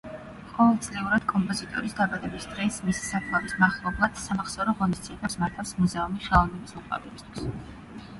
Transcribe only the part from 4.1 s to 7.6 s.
სამახსოვრო ღონისძიებებს მართავს მუზეუმი ხელოვნების მოყვარულებისთვის.